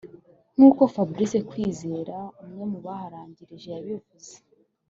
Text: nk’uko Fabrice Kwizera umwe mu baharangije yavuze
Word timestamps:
nk’uko 0.55 0.81
Fabrice 0.95 1.37
Kwizera 1.49 2.15
umwe 2.43 2.63
mu 2.71 2.79
baharangije 2.85 3.67
yavuze 3.89 4.33